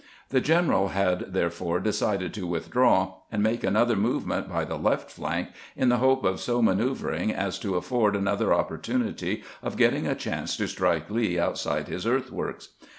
The 0.29 0.41
general 0.41 0.87
had 0.87 1.31
therefore 1.31 1.79
decided 1.79 2.33
to 2.33 2.47
withdraw, 2.47 3.17
and 3.31 3.43
make 3.43 3.63
another 3.63 3.95
movement 3.95 4.49
by 4.49 4.65
the 4.65 4.75
left 4.75 5.11
flank, 5.11 5.49
in 5.75 5.89
the 5.89 5.97
hope 5.97 6.23
of 6.23 6.39
so 6.41 6.59
manoeuvering 6.59 7.31
as 7.31 7.59
to 7.59 7.75
afford 7.75 8.15
another 8.15 8.51
opportunity 8.51 9.43
of 9.61 9.77
getting 9.77 10.07
a 10.07 10.15
chance 10.15 10.57
to 10.57 10.65
strike 10.67 11.11
Lee 11.11 11.37
outside 11.37 11.87
his 11.87 12.07
earthworks. 12.07 12.69